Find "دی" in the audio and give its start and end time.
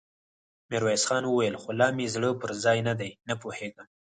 2.99-3.11